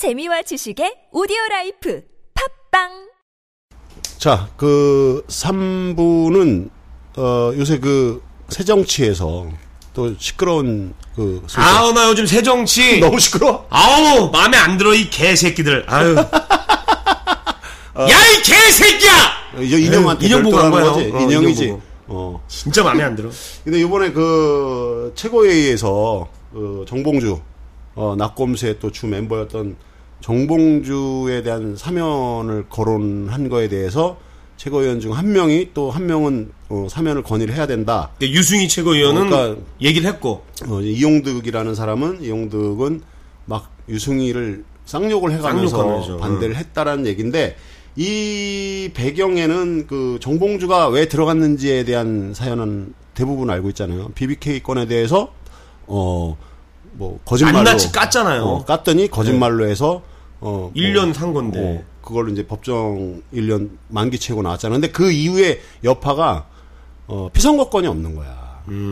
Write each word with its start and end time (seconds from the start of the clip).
재미와 0.00 0.40
지식의 0.48 1.12
오디오 1.12 1.36
라이프 1.50 2.00
팟빵 2.72 2.88
자, 4.16 4.48
그 4.56 5.22
3부는 5.28 6.70
어 7.18 7.52
요새 7.58 7.78
그 7.78 8.22
새정치에서 8.48 9.50
또 9.92 10.14
시끄러운 10.18 10.94
그 11.14 11.42
소식. 11.46 11.58
아우 11.58 11.92
나 11.92 12.08
요즘 12.08 12.24
새정치 12.24 13.00
너무 13.04 13.20
시끄러? 13.20 13.66
아우 13.68 14.30
마음에 14.30 14.56
안 14.56 14.78
들어 14.78 14.94
이 14.94 15.10
개새끼들 15.10 15.84
아유 15.86 16.16
야이 18.00 18.42
개새끼야 18.42 19.60
이제 19.62 19.78
인형한테 19.80 20.24
인형 20.24 20.42
보고 20.44 20.56
간 20.56 20.70
별도라는 20.70 20.92
거예요. 20.94 21.12
거지. 21.12 21.12
어, 21.14 21.28
인형이지. 21.28 21.64
인형. 21.64 21.82
어. 22.06 22.42
진짜 22.48 22.82
마음에 22.82 23.02
안 23.02 23.14
들어 23.14 23.28
근데 23.64 23.78
이번에 23.80 24.12
그 24.12 25.12
최고회의에서 25.14 26.26
그 26.54 26.86
정봉주 26.88 27.38
어 27.96 28.14
낙검수의 28.16 28.78
또 28.78 28.90
주 28.90 29.06
멤버였던 29.06 29.76
정봉주에 30.20 31.42
대한 31.42 31.76
사면을 31.76 32.66
거론한 32.68 33.48
거에 33.48 33.68
대해서 33.68 34.18
최고위원 34.56 35.00
중 35.00 35.12
한 35.12 35.32
명이 35.32 35.70
또 35.72 35.90
한 35.90 36.06
명은 36.06 36.50
어, 36.68 36.86
사면을 36.90 37.22
건의를 37.22 37.54
해야 37.54 37.66
된다. 37.66 38.10
근데 38.18 38.32
유승희 38.32 38.68
최고위원은 38.68 39.28
그러니까- 39.30 39.60
얘기를 39.80 40.08
했고 40.08 40.42
어, 40.68 40.80
이용득이라는 40.80 41.74
사람은 41.74 42.22
이용득은 42.22 43.00
막 43.46 43.70
유승희를 43.88 44.64
쌍욕을 44.84 45.32
해가면서 45.32 45.76
쌍욕하면서, 45.76 46.16
반대를 46.18 46.56
했다라는 46.56 47.06
얘기인데 47.06 47.56
이 47.96 48.90
배경에는 48.94 49.86
그 49.86 50.18
정봉주가 50.20 50.88
왜 50.88 51.08
들어갔는지에 51.08 51.84
대한 51.84 52.32
사연은 52.34 52.94
대부분 53.14 53.50
알고 53.50 53.68
있잖아요. 53.70 54.10
BBK 54.14 54.62
건에 54.62 54.86
대해서 54.86 55.32
어 55.86 56.36
뭐 56.92 57.18
거짓말로 57.24 57.62
낱낱이 57.62 57.92
깠잖아요. 57.92 58.40
어, 58.42 58.64
깠더니 58.64 59.10
거짓말로 59.10 59.66
해서 59.66 60.02
어 60.40 60.70
1년 60.74 61.12
산 61.12 61.32
건데 61.32 61.58
어, 61.60 61.84
그걸로 62.06 62.30
이제 62.30 62.46
법정 62.46 63.22
1년 63.32 63.70
만기 63.88 64.18
채고 64.18 64.42
나왔잖아. 64.42 64.74
근데 64.74 64.88
그 64.88 65.10
이후에 65.10 65.60
여파가 65.84 66.46
어, 67.06 67.28
피선거권이 67.32 67.86
없는 67.86 68.14
거야. 68.14 68.40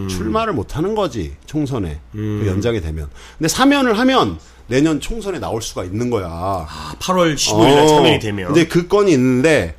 출마를 0.08 0.54
못 0.54 0.76
하는 0.76 0.94
거지. 0.96 1.36
총선에. 1.46 2.00
그 2.10 2.44
연장이 2.48 2.80
되면. 2.80 3.08
근데 3.36 3.46
사면을 3.48 3.96
하면 3.98 4.38
내년 4.66 4.98
총선에 5.00 5.38
나올 5.38 5.62
수가 5.62 5.84
있는 5.84 6.10
거야. 6.10 6.26
아, 6.28 6.94
8월 6.98 7.34
15일에 7.36 7.84
어, 7.84 7.88
사면이 7.88 8.18
되면 8.18 8.46
근데 8.48 8.66
그 8.66 8.88
건이 8.88 9.12
있는데 9.12 9.76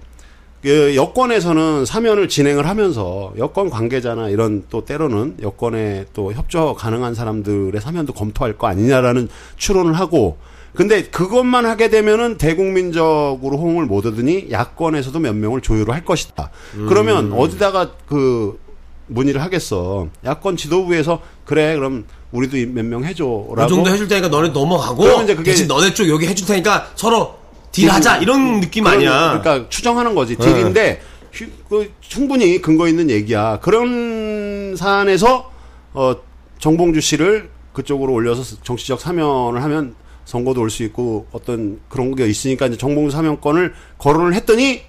그 0.62 0.94
여권에서는 0.96 1.86
사면을 1.86 2.28
진행을 2.28 2.68
하면서 2.68 3.32
여권 3.38 3.70
관계자나 3.70 4.28
이런 4.30 4.66
또 4.70 4.84
때로는 4.84 5.38
여권에 5.42 6.06
또 6.14 6.34
협조 6.34 6.74
가능한 6.76 7.16
사람들의 7.16 7.80
사면도 7.80 8.12
검토할 8.14 8.58
거 8.58 8.68
아니냐라는 8.68 9.30
추론을 9.58 9.94
하고 9.94 10.38
근데 10.76 11.04
그것만 11.04 11.66
하게 11.66 11.90
되면은 11.90 12.38
대국민적으로 12.38 13.58
호응을 13.58 13.86
못 13.86 14.06
얻으니 14.06 14.48
야권에서도 14.52 15.18
몇 15.20 15.34
명을 15.36 15.62
조율을 15.62 15.94
할 15.94 16.06
것이다. 16.06 16.52
그러면 16.88 17.34
어디다가 17.34 17.92
그 18.08 18.60
문의를 19.08 19.42
하겠어. 19.42 20.08
야권 20.24 20.58
지도부에서 20.58 21.22
그래 21.46 21.74
그럼 21.76 22.06
우리도 22.32 22.58
몇 22.72 22.86
명 22.86 23.04
해줘라고. 23.04 23.56
그 23.56 23.68
정도 23.68 23.90
해줄 23.90 24.08
테니까 24.08 24.28
너네 24.28 24.50
넘어가고 24.50 24.98
그러면 25.02 25.24
이제 25.24 25.36
그게- 25.36 25.52
대신 25.52 25.68
너네 25.68 25.94
쪽 25.96 26.08
여기 26.08 26.28
해줄 26.28 26.46
테니까 26.46 26.92
서로 26.96 27.39
딜하자 27.72 28.18
이런 28.18 28.60
느낌 28.62 28.86
아니야 28.88 29.40
그러니까 29.42 29.70
추정하는 29.70 30.16
거지. 30.16 30.36
딜인데 30.36 31.02
휴- 31.32 31.48
그 31.70 31.92
충분히 32.02 32.62
근거 32.62 32.88
있는 32.88 33.10
얘기야. 33.10 33.60
그런 33.62 34.76
사안에서 34.76 35.52
어 35.94 36.16
정봉주 36.60 37.02
씨를 37.02 37.50
그쪽으로 37.74 38.14
올려서 38.14 38.58
정치적 38.64 39.00
사면을 39.00 39.64
하면 39.64 39.96
선거도 40.26 40.62
올 40.62 40.70
수 40.70 40.84
있고 40.84 41.28
어떤 41.32 41.80
그런 41.90 42.16
게 42.16 42.28
있으니까 42.28 42.68
이제 42.68 42.78
정봉주 42.78 43.12
사면권을 43.12 43.74
거론을 43.98 44.34
했더니 44.36 44.82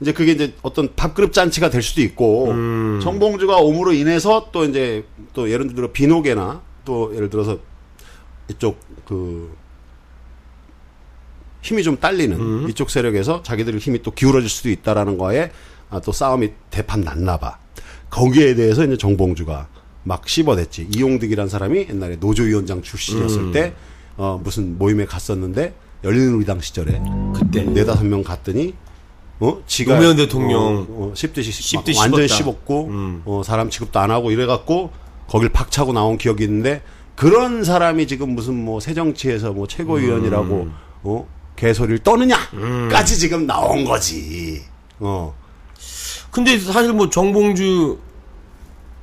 이제 0.00 0.12
그게 0.12 0.32
이제 0.32 0.54
어떤 0.62 0.94
밥그릇 0.96 1.32
잔치가 1.32 1.70
될 1.70 1.80
수도 1.82 2.00
있고 2.02 2.50
음. 2.50 3.00
정봉주가 3.02 3.56
옴으로 3.58 3.92
인해서 3.92 4.48
또 4.52 4.64
이제 4.64 5.04
또 5.32 5.50
예를 5.50 5.72
들어 5.74 5.92
비노계나 5.92 6.60
또 6.84 7.14
예를 7.14 7.30
들어서 7.30 7.58
이쪽 8.48 8.78
그 9.06 9.54
힘이 11.64 11.82
좀 11.82 11.96
딸리는 11.96 12.38
음. 12.38 12.66
이쪽 12.68 12.90
세력에서 12.90 13.42
자기들 13.42 13.78
힘이 13.78 14.02
또 14.02 14.10
기울어질 14.10 14.50
수도 14.50 14.68
있다라는 14.68 15.16
거에 15.16 15.50
아, 15.88 15.98
또 16.00 16.12
싸움이 16.12 16.50
대판 16.70 17.00
났나 17.00 17.38
봐. 17.38 17.56
거기에 18.10 18.54
대해서 18.54 18.84
이제 18.84 18.98
정봉주가 18.98 19.66
막 20.02 20.28
씹어댔지. 20.28 20.88
이용득이란 20.94 21.48
사람이 21.48 21.86
옛날에 21.88 22.16
노조위원장 22.16 22.82
출신이었을 22.82 23.40
음. 23.40 23.52
때 23.52 23.72
어, 24.18 24.38
무슨 24.44 24.76
모임에 24.76 25.06
갔었는데 25.06 25.74
열린우리당 26.04 26.60
시절에 26.60 27.00
그때 27.34 27.64
네다섯 27.64 28.04
명 28.04 28.22
갔더니 28.22 28.74
어 29.40 29.62
지가 29.66 29.94
노무현 29.94 30.16
대통령 30.16 30.60
어, 30.62 30.86
어, 30.90 31.12
씹듯이 31.16 31.50
씹- 31.50 31.62
씹듯이 31.78 31.98
완전 31.98 32.28
씹었다. 32.28 32.36
씹었고 32.36 32.86
음. 32.88 33.22
어, 33.24 33.42
사람 33.42 33.70
취급도 33.70 33.98
안 33.98 34.10
하고 34.10 34.30
이래갖고 34.30 34.90
거길 35.28 35.48
박차고 35.48 35.94
나온 35.94 36.18
기억이 36.18 36.44
있는데 36.44 36.82
그런 37.16 37.64
사람이 37.64 38.06
지금 38.06 38.34
무슨 38.34 38.54
뭐 38.62 38.80
새정치에서 38.80 39.54
뭐 39.54 39.66
최고위원이라고 39.66 40.54
음. 40.54 40.74
어 41.04 41.26
개소리를 41.56 41.98
떠느냐까지 42.00 43.18
지금 43.18 43.46
나온 43.46 43.84
거지. 43.84 44.62
어 44.98 45.34
근데 46.30 46.58
사실 46.58 46.92
뭐 46.92 47.08
정봉주 47.10 47.98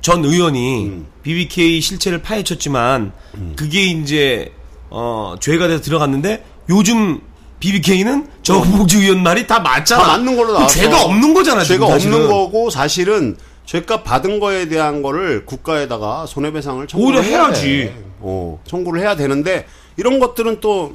전 0.00 0.24
의원이 0.24 0.84
음. 0.86 1.06
BBK 1.22 1.80
실체를 1.80 2.20
파헤쳤지만 2.22 3.12
그게 3.56 3.84
이제 3.84 4.52
어 4.90 5.34
죄가 5.40 5.68
돼서 5.68 5.82
들어갔는데 5.82 6.44
요즘 6.68 7.20
BBK는 7.60 8.28
정봉주 8.42 9.00
의원 9.00 9.22
말이 9.22 9.46
다 9.46 9.60
맞잖아. 9.60 10.02
다 10.02 10.08
맞는 10.08 10.34
걸로 10.36 10.48
그럼 10.48 10.60
나왔어. 10.62 10.74
죄가 10.80 11.02
없는 11.04 11.32
거잖아. 11.34 11.62
죄가 11.64 11.86
사실은. 11.86 12.14
없는 12.14 12.28
거고 12.28 12.70
사실은 12.70 13.36
죄값 13.64 14.02
받은 14.02 14.40
거에 14.40 14.68
대한 14.68 15.00
거를 15.02 15.46
국가에다가 15.46 16.26
손해배상을 16.26 16.86
청구를 16.88 17.20
오히려 17.20 17.22
해야 17.30 17.44
해야지. 17.44 17.66
돼. 17.84 18.04
어 18.18 18.60
청구를 18.66 19.00
해야 19.00 19.14
되는데 19.14 19.66
이런 19.96 20.18
것들은 20.18 20.60
또또 20.60 20.92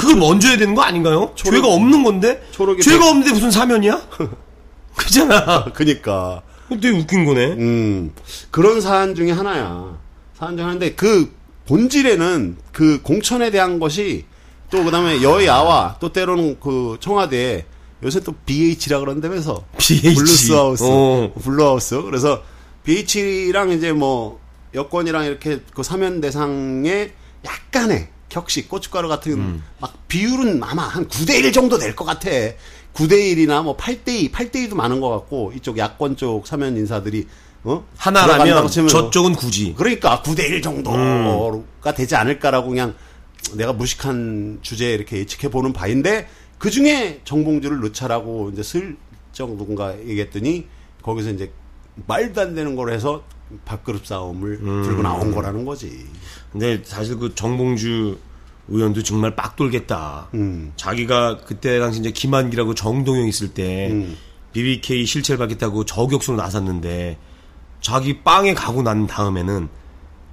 그걸 0.00 0.16
먼저 0.16 0.48
해야 0.48 0.56
되는 0.56 0.74
거 0.74 0.82
아닌가요? 0.82 1.32
초록- 1.34 1.52
죄가 1.54 1.68
없는 1.68 2.02
건데 2.02 2.42
죄가 2.52 2.98
백- 2.98 3.02
없는데 3.08 3.32
무슨 3.32 3.50
사면이야? 3.50 4.00
그잖아. 4.96 5.64
그니까 5.74 6.42
되게 6.68 6.90
웃긴 6.90 7.24
거네. 7.24 7.46
음, 7.52 8.12
그런 8.50 8.80
사안 8.80 9.14
중에 9.14 9.30
하나야. 9.32 9.98
사안 10.38 10.56
중에 10.56 10.62
하나인데 10.64 10.94
그 10.94 11.34
본질에는 11.66 12.56
그 12.72 13.00
공천에 13.02 13.50
대한 13.50 13.78
것이 13.78 14.24
또 14.70 14.82
그다음에 14.84 15.22
여야와 15.22 15.96
또 16.00 16.12
때로는 16.12 16.58
그 16.60 16.96
청와대 17.00 17.66
요새 18.02 18.20
또 18.20 18.32
BH라 18.46 18.98
그런다면서 19.00 19.64
BH. 19.78 20.14
Blue's 20.14 20.52
House 20.52 20.84
어. 20.86 21.32
Blue 21.40 21.68
House 21.68 22.02
그래서 22.02 22.42
BH랑 22.84 23.70
이제 23.70 23.92
뭐 23.92 24.40
여권이랑 24.74 25.24
이렇게 25.26 25.60
그 25.74 25.82
사면 25.82 26.20
대상에 26.20 27.10
약간의 27.44 28.08
격식 28.32 28.68
고춧가루 28.68 29.08
같은 29.08 29.32
음. 29.34 29.62
막 29.78 29.92
비율은 30.08 30.62
아마 30.62 30.84
한 30.88 31.06
9대 31.06 31.34
1 31.44 31.52
정도 31.52 31.76
될 31.78 31.94
것 31.94 32.04
같아. 32.06 32.30
9대 32.30 33.12
1이나 33.12 33.62
뭐 33.62 33.76
8대 33.76 34.08
2, 34.08 34.32
8대 34.32 34.54
2도 34.68 34.74
많은 34.74 35.00
것 35.00 35.10
같고 35.10 35.52
이쪽 35.54 35.76
야권 35.78 36.16
쪽 36.16 36.46
사면 36.46 36.76
인사들이 36.76 37.26
어? 37.64 37.86
하나라면 37.96 38.68
저쪽은 38.88 39.34
굳이. 39.34 39.74
그러니까 39.76 40.22
9대 40.22 40.40
1 40.50 40.62
정도가 40.62 40.96
음. 40.96 41.64
되지 41.94 42.16
않을까라고 42.16 42.68
그냥 42.70 42.94
내가 43.54 43.72
무식한 43.74 44.58
주제에 44.62 44.94
이렇게 44.94 45.18
예측해 45.18 45.50
보는 45.50 45.72
바인데 45.74 46.26
그 46.58 46.70
중에 46.70 47.20
정봉주를 47.24 47.80
넣자라고 47.80 48.50
이제 48.52 48.62
슬쩍 48.62 49.56
누군가 49.56 49.98
얘기했더니 49.98 50.66
거기서 51.02 51.30
이제 51.30 51.52
말도 52.06 52.40
안 52.40 52.54
되는 52.54 52.76
걸 52.76 52.92
해서 52.92 53.22
밥그릇 53.64 54.06
싸움을 54.06 54.58
음. 54.62 54.82
들고 54.82 55.02
나온 55.02 55.32
거라는 55.32 55.64
거지. 55.64 56.06
근데 56.50 56.80
사실 56.84 57.18
그 57.18 57.34
정봉주 57.34 58.18
의원도 58.68 59.02
정말 59.02 59.34
빡 59.34 59.56
돌겠다. 59.56 60.28
음. 60.34 60.72
자기가 60.76 61.38
그때 61.44 61.78
당시 61.78 62.00
이제 62.00 62.10
김한기라고 62.10 62.74
정동영 62.74 63.26
있을 63.26 63.48
때 63.48 63.90
음. 63.90 64.16
BBK 64.52 65.04
실체를 65.06 65.38
받겠다고 65.38 65.84
저격수로 65.84 66.36
나섰는데 66.36 67.18
자기 67.80 68.22
빵에 68.22 68.54
가고 68.54 68.82
난 68.82 69.06
다음에는 69.06 69.68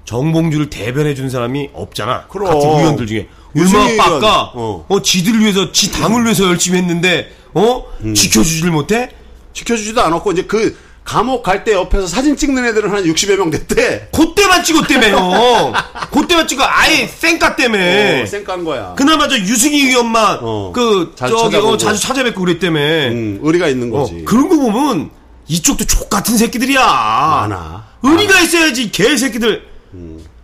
정봉주를 0.06 0.70
대변해 0.70 1.14
준 1.14 1.30
사람이 1.30 1.70
없잖아. 1.74 2.28
그럼. 2.28 2.48
같은 2.48 2.70
의원들 2.70 3.08
중에 3.08 3.30
얼마나? 3.56 3.90
의원. 3.90 4.24
어. 4.24 4.86
어. 4.88 5.02
지들 5.02 5.40
위해서 5.40 5.72
지 5.72 5.92
당을 5.92 6.24
위해서 6.24 6.46
열심히 6.46 6.80
했는데 6.80 7.32
어 7.54 7.84
음. 8.02 8.14
지켜주질 8.14 8.72
못해? 8.72 9.12
지켜주지도 9.54 10.02
않았고 10.02 10.32
이제 10.32 10.44
그 10.44 10.78
감옥 11.10 11.42
갈 11.42 11.64
때 11.64 11.74
옆에서 11.74 12.06
사진 12.06 12.38
찍는 12.38 12.64
애들은 12.66 12.92
한 12.92 13.04
60여 13.04 13.36
명 13.36 13.50
됐대. 13.50 14.10
그때만 14.14 14.64
찍었다며요. 14.64 15.74
그때만 16.14 16.48
찍어 16.48 16.64
아예 16.68 17.08
쌩까 17.08 17.56
때문에. 17.56 18.22
어, 18.22 18.26
쌩깐 18.28 18.64
거야. 18.64 18.94
그나마 18.96 19.28
저 19.28 19.36
유승희 19.36 19.88
의원만 19.88 20.38
어. 20.44 20.72
그 20.72 21.12
자주 21.16 21.36
저기. 21.36 21.56
어, 21.56 21.76
자주 21.78 22.00
찾아뵙고 22.00 22.40
그랬다며. 22.42 22.80
음, 22.80 23.40
의리가 23.42 23.70
있는 23.70 23.92
어, 23.92 24.02
거지. 24.02 24.24
그런 24.24 24.50
거 24.50 24.58
보면 24.58 25.10
이쪽도 25.48 25.86
족 25.86 26.12
같은 26.12 26.38
새끼들이야. 26.38 26.80
많아. 26.80 27.88
의리가 28.04 28.42
있어야지 28.42 28.92
개새끼들. 28.92 29.64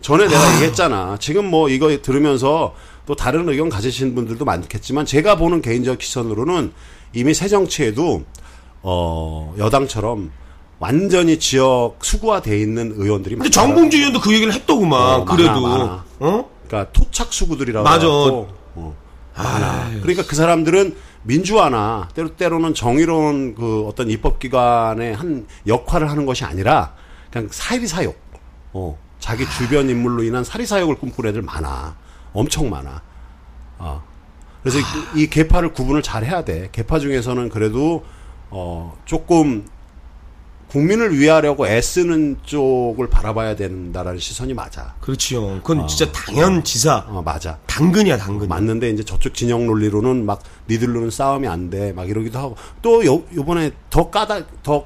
전에 0.02 0.24
아. 0.24 0.28
내가 0.28 0.54
얘기했잖아. 0.56 1.18
지금 1.20 1.46
뭐 1.46 1.70
이거 1.70 1.96
들으면서 2.02 2.74
또 3.06 3.16
다른 3.16 3.48
의견 3.48 3.70
가지신 3.70 4.16
분들도 4.16 4.44
많겠지만 4.44 5.06
제가 5.06 5.36
보는 5.36 5.62
개인적 5.62 6.02
시선으로는 6.02 6.72
이미 7.14 7.36
새 7.36 7.48
정치에도 7.48 8.24
어 8.82 9.54
여당처럼 9.60 10.32
완전히 10.86 11.40
지역 11.40 11.98
수구화돼 12.02 12.60
있는 12.60 12.94
의원들이 12.96 13.36
근데. 13.36 13.50
정봉주 13.50 13.98
의원도 13.98 14.22
그 14.22 14.34
얘기를 14.34 14.54
했더구만. 14.54 15.02
어, 15.02 15.26
많아, 15.26 15.36
그래도. 15.36 15.62
많아. 15.62 16.06
어? 16.20 16.50
그러니까 16.68 16.92
토착 16.94 17.34
수구들이라고 17.34 17.84
맞아. 17.84 18.06
해갖고, 18.06 18.48
어, 18.76 18.96
많아. 19.36 19.90
그러니까 20.02 20.24
그 20.28 20.36
사람들은 20.36 20.96
민주화나 21.24 22.08
때로 22.14 22.36
때로는 22.36 22.76
정의로운 22.76 23.56
그 23.56 23.86
어떤 23.88 24.12
입법 24.12 24.38
기관의 24.38 25.16
한 25.16 25.48
역할을 25.66 26.10
하는 26.10 26.28
것이 26.28 26.46
아니라 26.46 26.94
그냥 27.32 27.48
사리 27.52 27.88
사욕, 27.88 28.16
어, 28.74 28.98
자기 29.20 29.50
주변 29.58 29.90
인물로 29.90 30.22
인한 30.22 30.44
사리 30.44 30.68
사욕을 30.68 30.96
꿈꾸는 30.98 31.32
애들 31.32 31.42
많아, 31.42 31.96
엄청 32.32 32.70
많아. 32.70 33.02
어. 33.80 34.04
그래서 34.62 34.80
이, 34.80 35.24
이 35.24 35.28
계파를 35.28 35.74
구분을 35.74 36.04
잘 36.04 36.24
해야 36.24 36.44
돼. 36.44 36.70
계파 36.72 37.00
중에서는 37.00 37.50
그래도 37.50 38.04
어 38.52 38.96
조금 39.06 39.66
국민을 40.70 41.18
위하려고 41.18 41.68
애쓰는 41.68 42.38
쪽을 42.44 43.10
바라봐야 43.10 43.56
된다라는 43.56 44.20
시선이 44.20 44.54
맞아. 44.54 44.96
그렇지요. 45.00 45.62
그건 45.64 45.88
진짜 45.88 46.12
당연 46.12 46.64
지사. 46.64 47.06
어, 47.08 47.22
맞아. 47.22 47.58
당근이야, 47.68 48.18
당근. 48.18 48.48
맞는데 48.48 48.90
이제 48.90 49.04
저쪽 49.04 49.34
진영 49.34 49.66
논리로는 49.68 50.26
막 50.26 50.42
니들로는 50.70 51.12
싸움이 51.12 51.48
안 51.48 51.70
돼. 51.70 51.94
막 51.94 52.10
이러기도 52.10 52.40
하고 52.40 52.56
또 52.82 53.06
요, 53.06 53.24
요번에 53.36 53.72
더 53.90 54.10
까다 54.10 54.46
더 54.64 54.86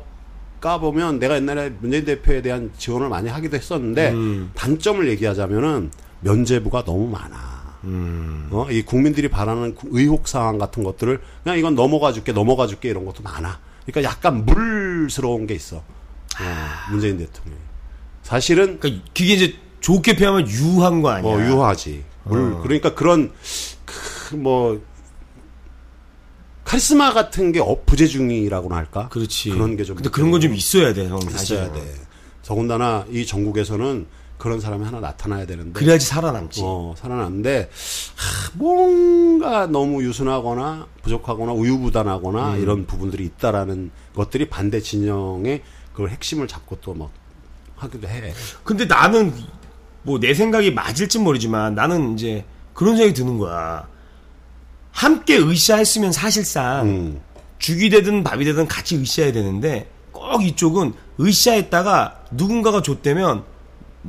까보면 0.62 1.20
내가 1.20 1.36
옛날에 1.36 1.72
문재인 1.80 2.04
대표에 2.06 2.42
대한 2.42 2.72
지원을 2.78 3.08
많이 3.10 3.30
하기도 3.30 3.56
했었는데 3.56 4.12
단점을 4.56 5.08
얘기하자면은 5.10 5.92
면제부가 6.22 6.84
너무 6.84 7.08
많아. 7.08 7.60
어, 8.52 8.68
이 8.70 8.82
국민들이 8.82 9.30
바라는 9.30 9.74
구- 9.76 9.88
의혹 9.92 10.28
사항 10.28 10.58
같은 10.58 10.84
것들을 10.84 11.22
그냥 11.44 11.58
이건 11.58 11.76
넘어가 11.76 12.12
줄게, 12.12 12.34
넘어가 12.34 12.68
줄게 12.68 12.90
이런 12.90 13.06
것도 13.06 13.24
많아. 13.24 13.58
그러니까 13.92 14.04
약간 14.12 14.46
물스러운 14.46 15.48
게 15.48 15.54
있어. 15.56 15.78
어, 15.78 15.84
문재인 16.92 17.18
대통령. 17.18 17.58
이 17.58 17.62
사실은 18.24 18.80
그러니까 18.80 19.04
그게 19.16 19.34
이제 19.34 19.56
좋게 19.82 20.16
표현하면 20.16 20.50
유한 20.50 21.02
거 21.02 21.10
아니야. 21.10 21.32
어, 21.34 21.40
유하지. 21.40 22.04
물, 22.26 22.62
그러니까 22.62 22.94
그런, 22.94 23.32
그, 23.86 24.36
뭐, 24.36 24.80
카리스마 26.64 27.14
같은 27.14 27.52
게 27.52 27.60
어, 27.60 27.82
부재중이라고나 27.86 28.76
할까? 28.76 29.10
그렇지. 29.10 29.50
그런 29.50 29.76
게 29.76 29.84
좀. 29.84 29.96
근데 29.96 30.10
그런 30.10 30.30
건 30.32 30.40
좀 30.42 30.54
있어야 30.54 30.94
돼, 30.94 31.08
형. 31.08 31.20
있어야 31.24 31.72
돼. 31.74 31.96
더군다나 32.46 33.06
이 33.10 33.26
전국에서는 33.26 34.06
그런 34.40 34.60
사람이 34.60 34.84
하나 34.86 35.00
나타나야 35.00 35.46
되는데. 35.46 35.74
그래야지 35.74 36.06
살아남지. 36.08 36.62
어, 36.64 36.96
살아났는데, 36.98 37.70
하, 38.16 38.52
뭔가 38.58 39.68
너무 39.68 40.02
유순하거나 40.04 40.88
부족하거나 41.04 41.52
우유부단하거나 41.52 42.54
음. 42.56 42.62
이런 42.62 42.88
부분들이 42.88 43.26
있다라는 43.26 43.92
것들이 44.16 44.50
반대 44.50 44.80
진영의 44.82 45.62
그걸 45.92 46.10
핵심을 46.10 46.48
잡고 46.48 46.78
또 46.82 46.94
막 46.96 47.12
하기도 47.76 48.08
해. 48.08 48.34
근데 48.64 48.86
나는 48.86 49.34
뭐 50.04 50.20
내 50.20 50.34
생각이 50.34 50.72
맞을지 50.72 51.20
모르지만 51.20 51.76
나는 51.76 52.14
이제 52.14 52.46
그런 52.74 52.96
생각이 52.96 53.14
드는 53.14 53.38
거야. 53.38 53.88
함께 54.92 55.38
으쌰했으면 55.38 56.12
사실상 56.12 56.88
음. 56.88 57.22
죽이 57.60 57.90
되든 57.90 58.24
밥이 58.24 58.44
되든 58.46 58.68
같이 58.68 58.98
으쌰해야 58.98 59.32
되는데 59.34 59.90
꼭 60.12 60.44
이쪽은 60.44 60.94
으쌰했다가 61.20 62.24
누군가가 62.32 62.82
줬다면 62.82 63.44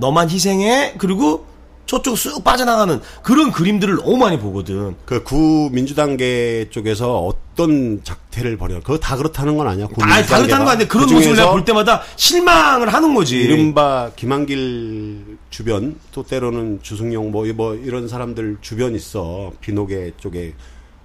너만 0.00 0.31
희생해 0.31 0.94
그리고 0.99 1.47
저쪽 1.91 2.17
쑥 2.17 2.44
빠져나가는 2.44 3.00
그런 3.25 3.50
그림들을 3.50 3.97
너무 3.97 4.17
많이 4.17 4.38
보거든. 4.38 4.94
그 5.05 5.25
구민주당계 5.25 6.69
쪽에서 6.70 7.19
어떤 7.19 8.05
작태를 8.05 8.56
벌여 8.56 8.79
그거 8.79 8.97
다 8.97 9.17
그렇다는 9.17 9.56
건 9.56 9.67
아니야. 9.67 9.88
다, 9.88 10.23
다 10.23 10.37
그렇다는 10.38 10.64
거 10.64 10.70
아닌데 10.70 10.87
그런 10.87 11.08
그 11.08 11.14
모습을 11.14 11.37
내가 11.37 11.50
볼 11.50 11.64
때마다 11.64 12.02
실망을 12.14 12.93
하는 12.94 13.12
거지. 13.12 13.38
이른바 13.38 14.12
김한길 14.14 15.38
주변 15.50 15.99
또 16.12 16.23
때로는 16.23 16.79
주승용 16.81 17.32
뭐, 17.32 17.44
뭐 17.55 17.75
이런 17.75 18.06
사람들 18.06 18.58
주변 18.61 18.94
있어 18.94 19.52
비노계 19.61 20.12
쪽에 20.17 20.55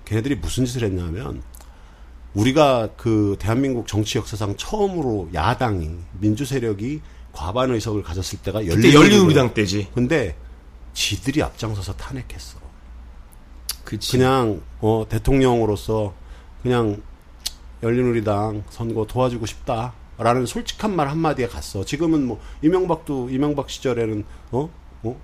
걔네들이 0.05 0.35
무슨 0.35 0.65
짓을 0.65 0.83
했냐면 0.83 1.41
우리가 2.35 2.89
그 2.95 3.37
대한민국 3.39 3.87
정치 3.87 4.19
역사상 4.19 4.55
처음으로 4.55 5.29
야당이 5.33 5.89
민주 6.19 6.45
세력이 6.45 7.01
과반 7.35 7.69
의석을 7.71 8.01
가졌을 8.01 8.39
때가 8.39 8.61
그때 8.61 8.93
열린 8.93 9.19
우리당 9.19 9.53
때지. 9.53 9.89
근데 9.93 10.35
지들이 10.93 11.43
앞장서서 11.43 11.93
탄핵했어. 11.93 12.57
그치. 13.83 14.13
그냥 14.13 14.61
어 14.79 15.05
대통령으로서 15.07 16.13
그냥 16.63 17.01
열린우리당 17.83 18.63
선거 18.69 19.05
도와주고 19.05 19.45
싶다라는 19.45 20.45
솔직한 20.45 20.95
말 20.95 21.09
한마디에 21.09 21.47
갔어. 21.47 21.83
지금은 21.83 22.25
뭐 22.25 22.39
이명박도 22.63 23.29
이명박 23.29 23.69
시절에는 23.69 24.23
어? 24.51 24.69
어? 25.03 25.21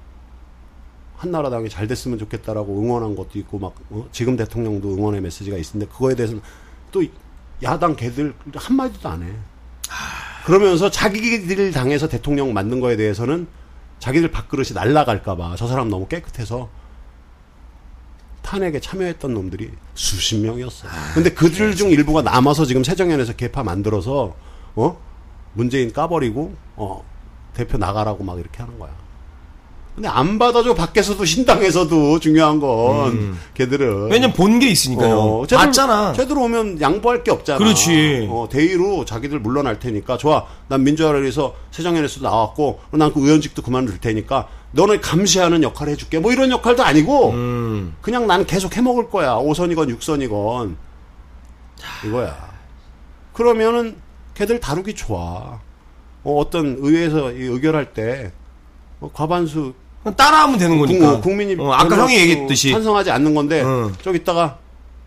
한나라당이 1.16 1.70
잘 1.70 1.88
됐으면 1.88 2.20
좋겠다라고 2.20 2.80
응원한 2.80 3.16
것도 3.16 3.40
있고 3.40 3.58
막 3.58 3.74
어? 3.90 4.08
지금 4.12 4.36
대통령도 4.36 4.94
응원의 4.94 5.22
메시지가 5.22 5.58
있는데 5.58 5.86
그거에 5.88 6.14
대해서는 6.14 6.42
또 6.92 7.04
야당 7.64 7.96
개들 7.96 8.36
한마디도 8.54 9.08
안 9.08 9.24
해. 9.24 9.34
그러면서 10.46 10.90
자기들 10.90 11.72
당에서 11.72 12.08
대통령 12.08 12.54
만든 12.54 12.80
거에 12.80 12.96
대해서는 12.96 13.48
자기들 14.00 14.32
밥그릇이 14.32 14.70
날라갈까봐 14.74 15.56
저 15.58 15.68
사람 15.68 15.90
너무 15.90 16.08
깨끗해서 16.08 16.70
탄핵에 18.42 18.80
참여했던 18.80 19.34
놈들이 19.34 19.72
수십 19.94 20.38
명이었어. 20.38 20.88
근데 21.14 21.30
그들 21.32 21.76
중 21.76 21.92
일부가 21.92 22.22
남아서 22.22 22.66
지금 22.66 22.84
새정연에서 22.84 23.34
개파 23.34 23.64
만들어서 23.64 24.36
어 24.76 25.00
문재인 25.54 25.94
까버리고 25.94 26.56
어 26.76 27.06
대표 27.54 27.78
나가라고 27.78 28.24
막 28.24 28.40
이렇게 28.40 28.58
하는 28.64 28.80
거야. 28.80 28.92
근데 29.96 30.08
안 30.08 30.40
받아줘 30.40 30.74
밖에서도 30.74 31.24
신당에서도 31.26 32.20
중요한 32.20 32.60
건 32.62 33.38
걔들은 33.54 34.06
왜냐면 34.10 34.34
본 34.34 34.60
게 34.60 34.70
있으니까요. 34.70 35.20
어, 35.20 35.46
쟤들- 35.48 35.58
맞잖아. 35.66 36.14
쟤들 36.14 36.38
오면 36.38 36.80
양보할 36.80 37.24
게 37.24 37.32
없잖아. 37.32 37.58
그렇지. 37.58 38.28
어, 38.32 38.48
대의로 38.50 39.04
자기들 39.06 39.40
물러날 39.40 39.80
테니까 39.80 40.18
좋아. 40.18 40.46
난 40.70 40.84
민주화를 40.84 41.22
위해서 41.22 41.56
새정연에서도 41.72 42.24
나왔고 42.24 42.80
난 42.92 43.12
그 43.14 43.20
의원직도 43.26 43.62
그만둘 43.64 43.98
테니까 44.00 44.48
너네 44.72 45.00
감시하는 45.02 45.62
역할 45.64 45.90
해줄게. 45.90 46.20
뭐 46.20 46.32
이런 46.32 46.52
역할도 46.52 46.84
아니고 46.84 47.32
음. 47.32 47.96
그냥 48.02 48.28
난 48.28 48.46
계속 48.46 48.78
해먹을 48.78 49.10
거야. 49.10 49.36
5선이건 49.36 49.98
6선이건 50.00 50.76
이거야. 52.06 52.50
그러면은 53.34 53.98
걔들 54.36 54.60
다루기 54.62 54.94
좋아. 54.96 55.60
어, 56.24 56.36
어떤 56.38 56.78
의회에서 56.80 57.32
이 57.34 57.42
의결할 57.44 57.94
때 57.94 58.32
어, 58.32 58.41
과반수 59.14 59.74
그냥 60.04 60.16
따라하면 60.16 60.58
되는 60.60 60.78
거니까. 60.80 61.20
국, 61.22 61.34
민이 61.34 61.56
어, 61.60 61.72
아까 61.74 61.96
형이 61.98 62.16
얘기했듯이. 62.18 62.72
찬성하지 62.72 63.12
않는 63.12 63.34
건데 63.36 63.62
어. 63.62 63.92
저기 64.04 64.20
있다가 64.20 64.58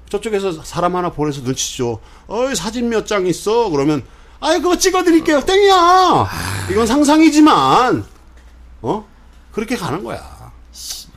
저쪽에서 0.09 0.63
사람 0.65 0.95
하나 0.97 1.11
보내서 1.11 1.43
눈치 1.43 1.77
줘. 1.79 1.99
어이 2.27 2.55
사진 2.55 2.89
몇 2.89 3.07
장 3.07 3.27
있어. 3.27 3.71
그러면 3.71 4.03
아이 4.41 4.61
그거 4.61 4.77
찍어드릴게요. 4.77 5.41
땡이야. 5.41 6.29
이건 6.71 6.87
상상이지만 6.87 8.05
어 8.83 9.05
그렇게 9.53 9.77
가는 9.77 10.03
거야. 10.05 10.35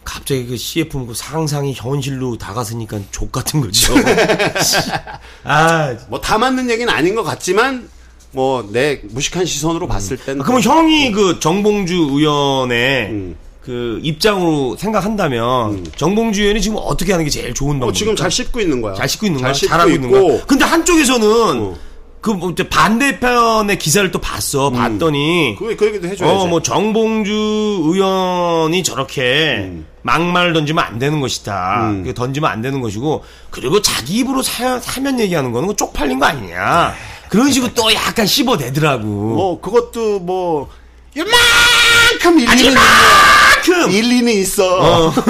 갑자기 0.04 0.48
그 0.48 0.56
CF 0.58 1.06
그 1.06 1.14
상상이 1.14 1.74
현실로 1.76 2.38
다가서니까 2.38 3.00
족 3.12 3.32
같은 3.32 3.60
거죠. 3.62 3.94
아, 5.44 5.96
뭐 6.10 6.20
다 6.22 6.38
맞는 6.38 6.70
얘기는 6.70 6.92
아닌 6.92 7.14
것 7.16 7.24
같지만 7.24 7.90
뭐 8.32 8.64
내 8.72 9.00
무식한 9.10 9.46
시선으로 9.46 9.88
봤을 9.88 10.18
땐 10.18 10.40
아, 10.42 10.44
그러면 10.44 10.62
형이 10.62 11.12
그 11.12 11.40
정봉주 11.40 11.94
의원의 11.96 13.06
음. 13.10 13.36
그 13.62 14.00
입장으로 14.04 14.76
생각한다면 14.78 15.86
정봉주 15.98 16.42
의원이 16.42 16.62
지금 16.62 16.78
어떻게 16.80 17.12
하는 17.12 17.26
게 17.26 17.30
제일 17.32 17.54
좋은 17.54 17.72
어, 17.72 17.72
방법입니까? 17.80 17.98
지금 17.98 18.16
잘 18.16 18.32
씻고 18.32 18.60
있는 18.62 18.82
거야. 18.82 18.94
잘 18.94 19.10
씻고 19.10 19.26
있는 19.26 19.42
거야? 19.42 19.54
씻고 19.54 19.70
잘하고 19.70 19.90
있는. 19.92 20.12
거야? 20.12 20.46
근데 20.46 20.64
한쪽에서는 20.66 21.28
어. 21.62 21.76
그뭐 22.22 22.54
반대편의 22.70 23.78
기사를 23.78 24.10
또 24.12 24.20
봤어. 24.20 24.70
봤더니 24.72 25.56
그, 25.60 25.76
그 25.76 25.86
얘기도 25.88 26.08
해줘야지. 26.08 26.24
어, 26.24 26.48
뭐 26.48 26.62
정봉주 26.62 27.32
의원이 27.32 28.84
저렇게 28.84 29.72
막말 30.02 30.54
던지면 30.54 30.84
안 30.84 31.00
되는 31.00 31.20
것이다. 31.22 31.90
음. 31.92 32.04
그 32.04 32.14
던지면 32.14 32.50
안 32.50 32.62
되는 32.62 32.82
것이고 32.82 33.24
그리고 33.50 33.82
자기 33.82 34.16
입으로 34.20 34.42
사, 34.42 34.80
사면 34.80 35.20
얘기하는 35.20 35.52
거는 35.52 35.68
거 35.68 35.76
쪽팔린 35.76 36.20
거 36.20 36.26
아니냐. 36.26 36.94
그런 37.30 37.52
식으로 37.52 37.74
또 37.74 37.94
약간 37.94 38.26
씹어대더라고. 38.26 39.06
뭐 39.06 39.62
그것도 39.62 40.20
뭐 40.20 40.70
이만큼 41.16 42.40
일리는 42.40 42.76
그만큼 42.76 43.92
일리는 43.92 44.32
있어. 44.34 45.14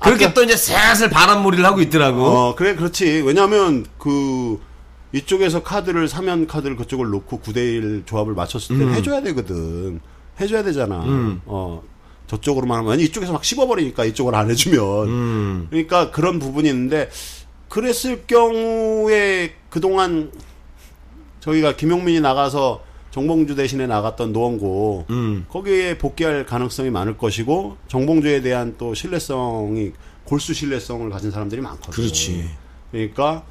그렇게 0.00 0.32
또 0.32 0.44
이제 0.44 0.56
슬슬 0.56 1.10
바람몰이를 1.10 1.64
하고 1.64 1.80
있더라고. 1.80 2.24
어, 2.24 2.54
그래, 2.54 2.76
그렇지. 2.76 3.22
왜냐면, 3.26 3.84
그, 3.98 4.60
이쪽에서 5.12 5.64
카드를, 5.64 6.06
사면 6.06 6.46
카드를 6.46 6.76
그쪽을 6.76 7.08
놓고 7.10 7.40
9대1 7.40 8.06
조합을 8.06 8.34
맞췄을 8.34 8.78
때 8.78 8.84
해줘야 8.94 9.20
되거든. 9.22 10.00
해줘야 10.40 10.62
되잖아. 10.62 11.02
어. 11.46 11.82
저쪽으로만 12.26 12.78
하면 12.80 13.00
이쪽에서 13.00 13.32
막 13.32 13.44
씹어버리니까 13.44 14.04
이쪽을 14.04 14.34
안 14.34 14.50
해주면 14.50 15.08
음. 15.08 15.66
그러니까 15.70 16.10
그런 16.10 16.38
부분이 16.40 16.68
있는데 16.68 17.08
그랬을 17.68 18.26
경우에 18.26 19.52
그동안 19.70 20.30
저희가 21.40 21.76
김용민이 21.76 22.20
나가서 22.20 22.82
정봉주 23.10 23.54
대신에 23.54 23.86
나갔던 23.86 24.32
노원고 24.32 25.06
음. 25.08 25.46
거기에 25.48 25.96
복귀할 25.96 26.44
가능성이 26.44 26.90
많을 26.90 27.16
것이고 27.16 27.78
정봉주에 27.88 28.42
대한 28.42 28.74
또 28.76 28.94
신뢰성이 28.94 29.92
골수 30.24 30.52
신뢰성을 30.52 31.08
가진 31.08 31.30
사람들이 31.30 31.62
많거든요. 31.62 31.92
그렇지. 31.92 32.50
그러니까 32.90 33.44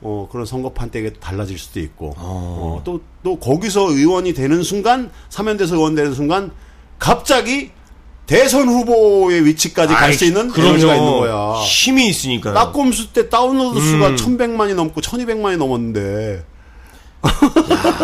어 0.00 0.28
그런 0.30 0.44
선거 0.44 0.72
판때기가 0.72 1.20
달라질 1.20 1.56
수도 1.56 1.78
있고 1.78 2.14
어. 2.16 2.78
어, 2.78 2.82
또, 2.84 3.00
또 3.22 3.38
거기서 3.38 3.92
의원이 3.92 4.34
되는 4.34 4.62
순간 4.64 5.10
사면돼서 5.28 5.76
의원 5.76 5.94
되는 5.94 6.12
순간 6.12 6.50
갑자기 6.98 7.70
대선 8.26 8.68
후보의 8.68 9.44
위치까지 9.44 9.94
갈 9.94 10.14
수 10.14 10.24
있는. 10.24 10.50
에너지가 10.56 10.94
있는 10.96 11.10
거야. 11.18 11.60
힘이 11.62 12.08
있으니까. 12.08 12.52
딱꼼수 12.52 13.12
때 13.12 13.28
다운로드 13.28 13.80
수가 13.80 14.08
음. 14.08 14.16
1100만이 14.16 14.74
넘고 14.74 15.00
1200만이 15.00 15.56
넘었는데 15.56 16.44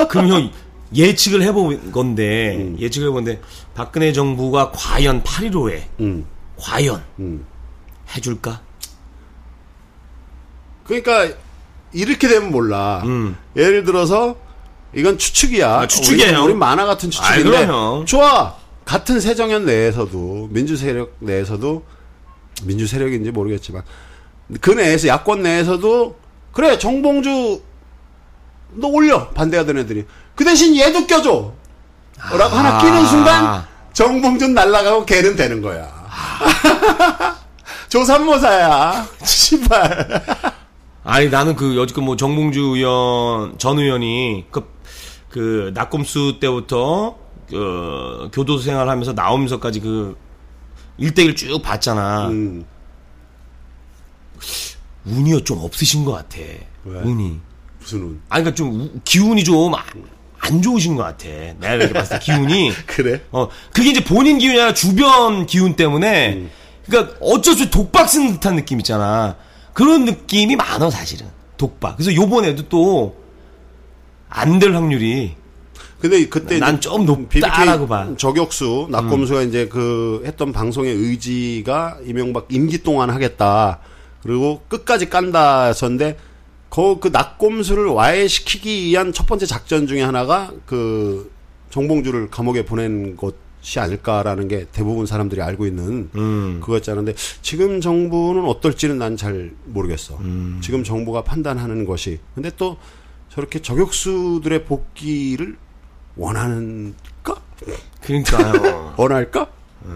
그럼 0.09 0.29
형 0.29 0.51
예측을 0.95 1.43
해본 1.43 1.93
건데 1.93 2.57
음. 2.57 2.77
예측을 2.81 3.09
해본데 3.09 3.41
박근혜 3.75 4.13
정부가 4.13 4.71
과연 4.73 5.23
8.15에 5.23 5.83
음, 6.01 6.25
과연 6.59 7.03
음. 7.19 7.47
해줄까? 8.15 8.61
그러니까 10.85 11.29
이렇게 11.93 12.29
되면 12.29 12.51
몰라. 12.51 13.03
음. 13.05 13.37
예를 13.57 13.85
들어서 13.85 14.37
이건 14.95 15.19
추측이야. 15.19 15.81
아, 15.81 15.87
추측이에요. 15.87 16.39
우리, 16.41 16.53
우리 16.53 16.55
만화 16.55 16.87
같은 16.87 17.11
추측인데 17.11 17.67
그럼요. 17.67 18.05
좋아. 18.07 18.57
같은 18.88 19.21
새정연 19.21 19.66
내에서도 19.66 20.49
민주 20.50 20.75
세력 20.75 21.14
내에서도 21.18 21.85
민주 22.62 22.87
세력인지 22.87 23.33
모르겠지만 23.33 23.83
그 24.62 24.71
내에서 24.71 25.09
야권 25.09 25.42
내에서도 25.42 26.16
그래 26.52 26.78
정봉주 26.78 27.61
너 28.73 28.88
올려 28.88 29.28
반대하던 29.28 29.76
애들이 29.76 30.07
그 30.35 30.42
대신 30.42 30.75
얘도 30.75 31.07
껴줘. 31.07 31.52
라고 32.33 32.57
하나 32.57 32.80
끼는 32.80 33.07
순간 33.09 33.62
정봉준 33.92 34.54
날라가고 34.54 35.04
걔는 35.04 35.37
되는 35.37 35.61
거야. 35.61 35.87
조삼모사야. 37.90 39.07
씨발. 39.23 40.23
아니 41.04 41.28
나는 41.28 41.57
그 41.57 41.76
여지껏 41.76 42.02
뭐 42.02 42.16
정봉주 42.16 42.61
의원 42.61 43.59
전 43.59 43.78
의원이 43.78 44.47
그, 44.50 44.66
그 45.28 45.73
낙검수 45.75 46.38
때부터 46.40 47.27
그 47.49 48.28
교도소 48.33 48.62
생활하면서 48.64 49.12
나오면서까지 49.14 49.81
그 49.81 50.17
일대기를 50.99 51.37
쭉 51.37 51.62
봤잖아. 51.62 52.28
음. 52.28 52.64
운이 55.07 55.43
좀 55.45 55.59
없으신 55.61 56.05
것 56.05 56.12
같아. 56.12 56.38
왜? 56.85 57.00
운이. 57.00 57.40
무슨 57.81 58.02
운? 58.02 58.21
아니 58.28 58.45
그러니까 58.45 58.55
좀 58.55 58.81
우- 58.81 59.00
기운이 59.05 59.45
좀안 59.45 60.62
좋으신 60.62 60.97
것 60.97 61.02
같아. 61.05 61.26
내가 61.28 61.75
이렇게 61.75 61.93
봤을 61.93 62.19
때 62.19 62.25
기운이. 62.25 62.73
그래? 62.87 63.23
어, 63.33 63.49
그게 63.73 63.90
이제 63.90 64.05
본인 64.05 64.38
기운이 64.38 64.59
아니라 64.59 64.75
주변 64.75 65.47
기운 65.47 65.75
때문에, 65.76 66.35
음. 66.35 66.50
그러니까 66.87 67.17
어쩔 67.21 67.55
수 67.55 67.62
없이 67.62 67.71
독박 67.71 68.09
쓰는 68.09 68.35
듯한 68.35 68.57
느낌 68.57 68.78
있잖아. 68.81 69.37
그런 69.73 70.05
느낌이 70.05 70.57
많아, 70.57 70.90
사실은. 70.90 71.26
독박. 71.57 71.97
그래서 71.97 72.14
요번에도 72.14 72.69
또, 72.69 73.17
안 74.28 74.59
될 74.59 74.75
확률이, 74.75 75.35
근데 76.00 76.28
그때 76.28 76.59
난 76.59 76.81
좀 76.81 77.05
높다라고 77.07 77.87
봐. 77.88 78.05
음. 78.05 78.17
저격수 78.17 78.88
낙검수가 78.90 79.43
이제 79.43 79.67
그 79.69 80.23
했던 80.25 80.52
방송의 80.52 80.95
의지가 80.95 81.99
이명박 82.05 82.47
임기 82.50 82.83
동안 82.83 83.11
하겠다. 83.11 83.81
그리고 84.23 84.62
끝까지 84.69 85.09
깐다였는데 85.11 86.17
그, 86.71 86.99
그 87.00 87.09
낙검수를 87.09 87.87
와해시키기 87.87 88.87
위한 88.87 89.12
첫 89.12 89.26
번째 89.26 89.47
작전 89.47 89.87
중에 89.87 90.02
하나가 90.02 90.52
그 90.67 91.31
정봉주를 91.71 92.28
감옥에 92.31 92.64
보낸 92.64 93.17
것이 93.17 93.78
아닐까라는 93.81 94.49
게 94.49 94.67
대부분 94.71 95.07
사람들이 95.07 95.43
알고 95.43 95.67
있는 95.67 96.11
음, 96.14 96.61
그거였잖아데 96.61 97.14
지금 97.43 97.81
정부는 97.81 98.45
어떨지는 98.45 98.99
난 98.99 99.17
잘 99.17 99.52
모르겠어. 99.64 100.17
음. 100.21 100.61
지금 100.62 100.85
정부가 100.85 101.23
판단하는 101.25 101.85
것이. 101.85 102.19
근데 102.35 102.50
또 102.57 102.76
저렇게 103.31 103.61
저격수들의 103.61 104.64
복귀를 104.64 105.57
원하는가? 106.19 107.35
그러니까요. 108.03 108.95
원할까? 108.99 109.47
네. 109.85 109.93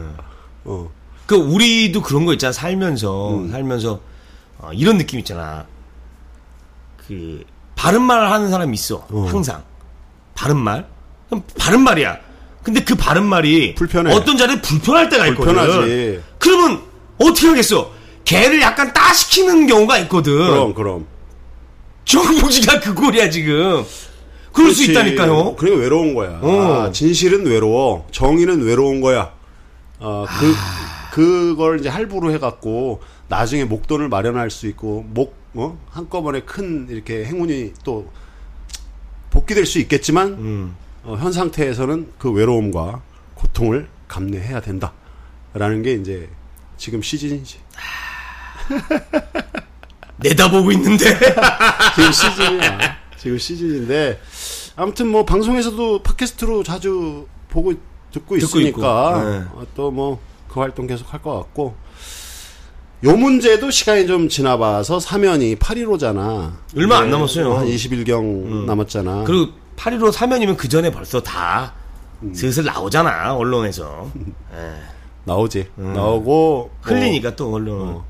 어. 0.64 0.90
그, 1.26 1.34
우리도 1.34 2.02
그런 2.02 2.24
거 2.24 2.32
있잖아, 2.32 2.52
살면서. 2.52 3.36
음. 3.36 3.50
살면서, 3.50 4.00
어, 4.58 4.70
이런 4.72 4.98
느낌 4.98 5.18
있잖아. 5.18 5.66
그, 6.96 7.44
바른말 7.74 8.30
하는 8.30 8.50
사람이 8.50 8.72
있어. 8.74 9.06
어. 9.10 9.26
항상. 9.28 9.62
바른 10.34 10.56
말? 10.56 10.86
그럼 11.28 11.42
바른 11.58 11.80
말이야. 11.80 12.18
근데 12.62 12.84
그 12.84 12.94
바른 12.94 13.24
말이 13.24 13.74
불편해. 13.74 14.14
어떤 14.14 14.36
자리에 14.36 14.60
불편할 14.60 15.08
때가 15.08 15.26
있거든. 15.28 15.54
불편하지. 15.54 16.22
그러면 16.38 16.82
어떻게 17.18 17.48
하겠어? 17.48 17.90
걔를 18.24 18.60
약간 18.60 18.92
따시키는 18.92 19.66
경우가 19.66 19.98
있거든. 20.00 20.32
그럼, 20.38 20.74
그럼. 20.74 21.06
정부지가 22.04 22.80
그 22.80 22.94
꼴이야, 22.94 23.30
지금. 23.30 23.84
그럴 24.52 24.70
수 24.72 24.82
그렇지. 24.86 24.92
있다니까요. 24.92 25.56
그러니까 25.56 25.82
외로운 25.82 26.14
거야. 26.14 26.38
어. 26.42 26.82
아, 26.88 26.92
진실은 26.92 27.46
외로워. 27.46 28.06
정의는 28.10 28.62
외로운 28.62 29.00
거야. 29.00 29.32
어, 29.98 30.26
그, 30.38 30.54
그걸 31.14 31.80
이제 31.80 31.88
할부로 31.88 32.32
해갖고, 32.32 33.00
나중에 33.28 33.64
목돈을 33.64 34.08
마련할 34.08 34.50
수 34.50 34.66
있고, 34.68 35.04
목, 35.08 35.36
어? 35.54 35.78
한꺼번에 35.90 36.40
큰, 36.40 36.86
이렇게 36.90 37.24
행운이 37.24 37.72
또, 37.84 38.10
복귀될 39.30 39.64
수 39.66 39.78
있겠지만, 39.78 40.28
음. 40.34 40.76
어, 41.04 41.16
현 41.18 41.32
상태에서는 41.32 42.12
그 42.18 42.30
외로움과 42.30 43.02
고통을 43.34 43.88
감내해야 44.08 44.60
된다. 44.60 44.92
라는 45.54 45.82
게 45.82 45.92
이제, 45.94 46.28
지금 46.76 47.00
시즌이지. 47.02 47.58
내다보고 50.18 50.72
있는데. 50.72 51.04
지금 51.96 52.12
시즌이야. 52.12 52.96
지금 53.18 53.38
시즌인데 53.38 54.20
아무튼 54.76 55.08
뭐 55.08 55.24
방송에서도 55.24 56.02
팟캐스트로 56.02 56.62
자주 56.62 57.26
보고 57.50 57.72
듣고 58.12 58.36
듣고 58.36 58.36
있으니까 58.36 59.22
네. 59.24 59.64
또뭐 59.74 60.20
그 60.48 60.60
활동 60.60 60.86
계속 60.86 61.12
할 61.12 61.20
것 61.22 61.34
같고 61.38 61.74
요 63.04 63.16
문제도 63.16 63.68
시간이 63.70 64.06
좀 64.06 64.28
지나봐서 64.28 65.00
사면이 65.00 65.56
8.15잖아. 65.56 66.52
얼마 66.76 66.98
안 66.98 67.10
남았어요. 67.10 67.52
한 67.54 67.66
20일경 67.66 68.64
남았잖아. 68.66 69.24
그리고 69.24 69.52
8.15 69.76 70.12
사면이면 70.12 70.56
그 70.56 70.68
전에 70.68 70.92
벌써 70.92 71.20
다 71.20 71.74
음. 72.22 72.32
슬슬 72.32 72.64
나오잖아, 72.64 73.34
언론에서. 73.34 74.08
예. 74.54 74.72
나오지. 75.24 75.66
나오고 75.76 76.70
흘리니까 76.82 77.30
뭐, 77.30 77.36
또 77.36 77.54
언론은. 77.54 77.94
어. 77.94 78.04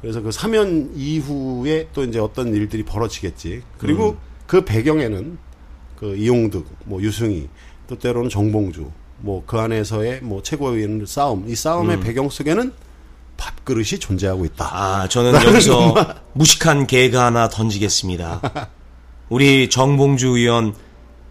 그래서 0.00 0.20
그 0.20 0.32
사면 0.32 0.90
이후에 0.96 1.88
또 1.92 2.02
이제 2.02 2.18
어떤 2.18 2.52
일들이 2.54 2.82
벌어지겠지. 2.84 3.62
그리고 3.78 4.10
음. 4.10 4.18
그 4.48 4.64
배경에는 4.64 5.38
그 5.98 6.16
이용득, 6.16 6.64
뭐 6.84 7.02
유승희, 7.02 7.48
또 7.88 7.98
때로는 7.98 8.30
정봉주, 8.30 8.88
뭐 9.18 9.42
그 9.46 9.58
안에서의 9.58 10.20
뭐 10.22 10.42
최고위원 10.42 11.04
싸움, 11.06 11.48
이 11.48 11.56
싸움의 11.56 11.96
음. 11.96 12.00
배경 12.02 12.30
속에는 12.30 12.72
밥그릇이 13.36 13.98
존재하고 13.98 14.44
있다. 14.44 14.68
아, 14.72 15.08
저는 15.08 15.34
여기서 15.44 15.94
무식한 16.34 16.86
개가 16.86 17.26
하나 17.26 17.48
던지겠습니다. 17.48 18.40
우리 19.28 19.68
정봉주 19.68 20.28
의원 20.38 20.74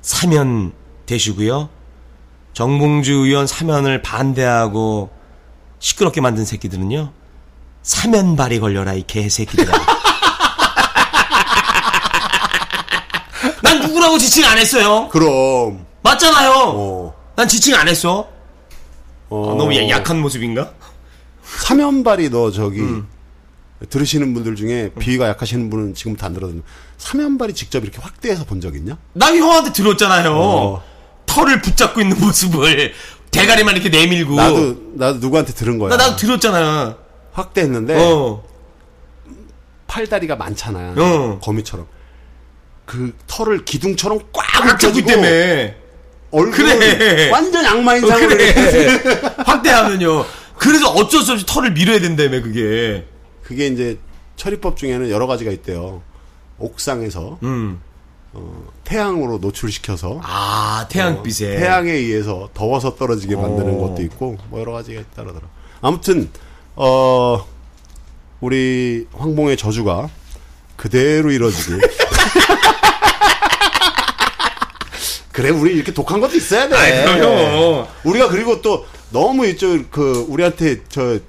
사면 0.01 0.73
되시고요. 1.05 1.69
정봉주 2.53 3.13
의원 3.13 3.47
사면을 3.47 4.01
반대하고 4.01 5.09
시끄럽게 5.79 6.19
만든 6.21 6.43
새끼들은요. 6.43 7.11
사면발이 7.83 8.59
걸려라 8.59 8.93
이 8.93 9.03
개새끼들아. 9.07 9.71
난 14.07 14.13
누구라고 14.13 14.17
지칭 14.19 14.45
안 14.45 14.57
했어요. 14.57 15.09
그럼 15.11 15.85
맞잖아요. 16.01 16.51
어, 16.75 17.13
난 17.35 17.47
지칭 17.47 17.75
안 17.75 17.87
했어. 17.89 18.27
어, 19.29 19.51
아, 19.51 19.57
너무 19.57 19.75
야- 19.75 19.89
약한 19.89 20.21
모습인가? 20.21 20.71
사면발이 21.43 22.29
너 22.29 22.49
저기 22.51 22.79
음. 22.79 23.07
들으시는 23.89 24.33
분들 24.33 24.55
중에 24.55 24.91
비위가 24.97 25.27
약하시는 25.27 25.69
분은 25.69 25.93
지금부터 25.93 26.25
안 26.25 26.33
들어도 26.33 26.53
사면발이 26.97 27.53
직접 27.53 27.83
이렇게 27.83 27.99
확대해서 28.01 28.45
본 28.45 28.61
적 28.61 28.75
있냐? 28.75 28.97
나 29.13 29.27
형한테 29.35 29.73
들었잖아요. 29.73 30.31
어. 30.33 30.83
털을 31.25 31.61
붙잡고 31.61 31.99
있는 32.01 32.17
모습을 32.19 32.93
대가리만 33.31 33.75
이렇게 33.75 33.89
내밀고. 33.89 34.35
나도 34.35 34.75
나도 34.95 35.19
누구한테 35.19 35.53
들은 35.53 35.77
거야. 35.77 35.89
나 35.89 35.97
나도 35.97 36.15
들었잖아. 36.15 36.97
확대했는데 37.33 37.95
어. 37.99 38.43
팔다리가 39.87 40.37
많잖아. 40.37 40.93
어. 40.97 41.39
거미처럼. 41.43 41.85
그 42.87 43.13
털을 43.27 43.65
기둥처럼 43.65 44.19
꽉 44.31 44.65
묶어주고 44.65 45.05
때문에. 45.05 45.75
얼굴 46.31 46.51
그래. 46.51 47.29
완전 47.29 47.65
악마 47.65 47.95
인상으로 47.97 48.31
이렇게 48.31 48.53
그래. 48.53 49.31
확대하면요. 49.45 50.25
그래서 50.57 50.89
어쩔 50.91 51.21
수 51.21 51.33
없이 51.33 51.45
털을 51.45 51.71
밀어야 51.73 51.99
된다며, 51.99 52.41
그게. 52.41 53.05
그게 53.43 53.67
이제 53.67 53.99
처리법 54.37 54.77
중에는 54.77 55.09
여러 55.09 55.27
가지가 55.27 55.51
있대요. 55.51 56.01
옥상에서 56.59 57.39
음. 57.43 57.81
태양으로 58.83 59.39
노출시켜서 59.39 60.21
아, 60.23 60.87
태양빛에. 60.89 61.55
어, 61.55 61.59
태양에 61.59 61.91
의해서 61.91 62.49
더워서 62.53 62.95
떨어지게 62.95 63.35
만드는 63.35 63.75
어. 63.75 63.87
것도 63.89 64.01
있고 64.03 64.37
뭐 64.49 64.59
여러 64.61 64.71
가지가 64.71 65.01
있다더라. 65.01 65.41
아무튼 65.81 66.29
어 66.75 67.45
우리 68.39 69.07
황봉의 69.13 69.57
저주가 69.57 70.09
그대로 70.75 71.31
이뤄지길. 71.31 71.81
그래 75.37 75.51
우리 75.51 75.75
이렇게 75.75 75.93
독한 75.93 76.19
것도 76.19 76.35
있어야 76.35 76.67
돼. 76.67 76.75
아이, 76.75 77.03
그럼요. 77.15 77.85
우리가 78.05 78.27
그리고 78.27 78.59
또 78.63 78.87
너무 79.11 79.45
이쪽 79.45 79.91
그 79.91 80.25
우리한테 80.29 80.81
저 80.89 81.19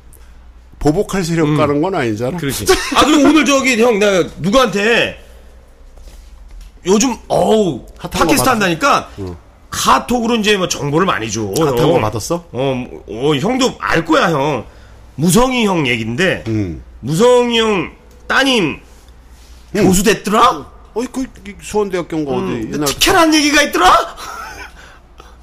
보복할 0.79 1.23
세력 1.23 1.55
가는 1.59 1.83
건 1.83 1.95
아니잖아. 1.95 2.39
그렇지. 2.39 2.65
아, 2.97 3.05
그리고 3.05 3.29
오늘 3.29 3.45
저기, 3.45 3.79
형, 3.83 3.99
내가 3.99 4.27
누구한테 4.39 5.23
요즘, 6.87 7.15
어우, 7.29 7.85
팟캐스트 7.99 8.19
받았어? 8.29 8.51
한다니까 8.51 9.11
카톡으로 9.69 10.37
이제 10.37 10.57
뭐 10.57 10.69
정보를 10.69 11.07
많이 11.07 11.31
줘. 11.31 11.53
핫한 11.59 11.77
형. 11.77 11.93
거 11.93 12.01
받았어? 12.01 12.47
어, 12.51 12.87
어, 13.09 13.35
형도 13.35 13.75
알 13.79 14.07
거야, 14.07 14.31
형. 14.31 14.65
무성이 15.17 15.67
형 15.67 15.87
얘긴데, 15.87 16.45
음. 16.47 16.83
무성이 17.01 17.59
형 17.61 17.93
따님 18.27 18.81
교수 19.75 20.03
됐더라? 20.03 20.78
어이 20.95 21.07
그 21.13 21.27
수원대학 21.61 22.09
경고 22.09 22.33
어디 22.37 22.47
근데 22.47 22.73
옛날 22.75 22.87
티켓한 22.89 23.35
얘기가 23.35 23.63
있더라? 23.63 24.17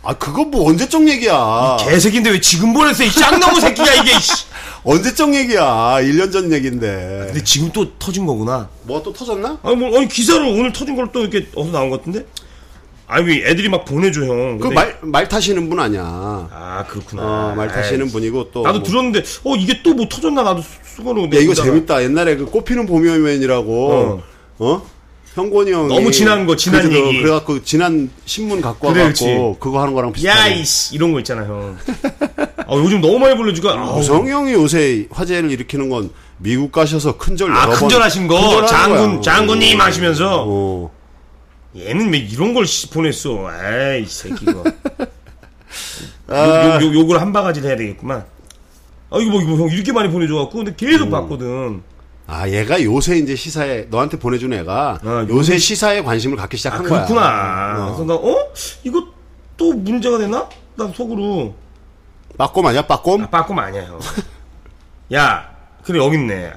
아 0.04 0.14
그거 0.14 0.44
뭐 0.44 0.70
언제적 0.70 1.08
얘기야. 1.08 1.78
개새끼인데 1.80 2.30
왜 2.32 2.40
지금 2.42 2.74
보냈어, 2.74 3.04
이 3.04 3.12
짱놈의 3.12 3.60
새끼야, 3.62 3.94
이게, 4.04 4.20
씨. 4.20 4.46
언제적 4.84 5.34
얘기야. 5.34 5.64
1년 6.02 6.32
전 6.32 6.52
얘기인데. 6.54 7.24
근데 7.28 7.44
지금 7.44 7.72
또 7.74 7.92
터진 7.98 8.28
거구나. 8.28 8.70
뭐가 8.84 9.02
또 9.02 9.12
터졌나? 9.12 9.58
아니, 9.64 9.76
뭐, 9.76 9.98
아니, 9.98 10.08
기사로 10.08 10.48
오늘 10.52 10.72
터진 10.72 10.96
걸 10.96 11.10
또 11.12 11.22
이렇게 11.22 11.48
어디서 11.56 11.72
나온 11.76 11.90
것 11.90 11.98
같은데? 12.02 12.24
아니, 13.08 13.26
왜 13.26 13.50
애들이 13.50 13.68
막 13.68 13.84
보내줘, 13.84 14.26
형. 14.26 14.60
그 14.60 14.68
말 14.68 14.96
말 15.02 15.28
타시는 15.28 15.72
분 15.72 15.80
아니야. 15.80 16.04
아, 16.04 16.86
그렇구나. 16.88 17.24
어, 17.24 17.54
말 17.56 17.68
타시는 17.68 18.12
분이고 18.12 18.52
또 18.52 18.62
나도 18.62 18.80
뭐- 18.82 18.88
들었는데, 18.88 19.24
어, 19.44 19.56
이게 19.56 19.82
또 19.82 19.96
뭐 19.96 20.08
터졌나, 20.08 20.44
나도 20.44 20.62
수건으로. 20.96 21.36
야, 21.36 21.40
이거. 21.42 21.56
재밌다. 21.56 22.04
옛날에 22.04 22.36
그 22.36 22.46
꽃피는 22.46 22.86
봄이면이라고 22.86 24.22
어? 24.60 24.82
형곤이 25.36 25.70
형이 25.72 25.94
너무 25.94 26.12
지난 26.12 26.46
거, 26.46 26.56
지난 26.56 26.82
그래도 26.84 27.08
얘기. 27.08 27.22
그래갖고 27.22 27.62
지난 27.64 28.10
신문 28.26 28.62
갖고 28.62 28.88
그래, 28.88 29.04
와갖고. 29.04 29.58
그거 29.60 29.82
하는 29.82 29.94
거랑 29.94 30.12
야, 30.12 30.14
비슷하네. 30.14 30.56
이씨, 30.60 30.96
이런 30.96 31.12
거 31.12 31.20
있잖아, 31.20 31.44
형. 31.46 31.78
아, 32.38 32.74
요즘 32.76 33.02
너무 33.02 33.20
많이 33.20 33.36
불러주고, 33.36 33.70
아우, 33.70 34.00
우성 34.00 34.30
형이 34.30 34.54
요새 34.54 35.08
화제를 35.12 35.52
일으키는 35.52 35.90
건 35.90 36.10
미국 36.38 36.72
가셔서 36.72 37.18
큰절 37.18 37.52
아, 37.52 37.64
여러 37.64 37.70
번 37.72 37.80
큰절하신 37.80 38.28
거, 38.28 38.66
장군, 38.66 39.12
거야. 39.16 39.22
장군님 39.22 39.82
하시면서. 39.82 40.46
어. 40.48 40.92
얘는 41.78 42.14
왜 42.14 42.20
이런 42.20 42.54
걸 42.54 42.66
씨, 42.66 42.90
보냈어. 42.90 43.50
에이, 43.62 44.04
이 44.04 44.06
새끼, 44.06 44.36
이거. 44.44 44.64
아. 46.30 46.80
욕, 46.82 46.84
욕, 46.88 46.96
욕을 46.96 47.20
한 47.20 47.34
바가지를 47.34 47.68
해야 47.68 47.78
되겠구만. 47.78 48.24
아, 49.10 49.18
이거 49.20 49.32
뭐, 49.32 49.42
이거 49.42 49.64
형 49.64 49.70
이렇게 49.70 49.92
많이 49.92 50.10
보내줘갖고, 50.10 50.60
근데 50.60 50.72
음. 50.72 50.76
계속 50.78 51.10
봤거든. 51.10 51.82
아, 52.28 52.48
얘가 52.50 52.82
요새 52.84 53.18
이제 53.18 53.36
시사에 53.36 53.86
너한테 53.90 54.18
보내준 54.18 54.52
애가 54.54 55.00
아, 55.04 55.26
요새 55.30 55.58
시사에 55.58 56.02
관심을 56.02 56.38
갖기 56.38 56.56
아, 56.56 56.58
시작한 56.58 56.84
거야. 56.84 57.06
그렇구나. 57.06 57.76
어. 57.78 57.86
그래서 57.96 58.06
나, 58.06 58.16
어? 58.16 58.52
이거 58.84 59.06
또 59.58 59.74
문제가 59.74 60.18
되나? 60.18 60.50
난 60.76 60.92
속으로. 60.92 61.56
빠꼼 62.38 62.66
아니야? 62.68 62.82
빠꼼? 62.82 63.22
아, 63.24 63.30
빠꿈 63.30 63.60
아니야, 63.60 63.84
형. 63.86 64.00
야, 65.14 65.56
그래, 65.84 66.00
여기 66.00 66.18
있네. 66.18 66.52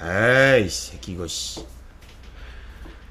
에이, 0.57 0.67
이 0.67 0.69
새끼, 0.69 1.13
이거, 1.13 1.27
씨. 1.27 1.65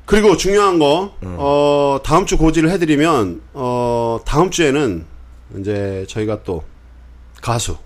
그리고 0.05 0.35
중요한 0.35 0.79
거, 0.79 1.15
음. 1.23 1.35
어, 1.37 1.99
다음 2.03 2.25
주 2.25 2.37
고지를 2.37 2.69
해드리면, 2.71 3.41
어, 3.53 4.19
다음 4.25 4.49
주에는 4.49 5.05
이제 5.59 6.05
저희가 6.09 6.43
또 6.43 6.63
가수, 7.41 7.77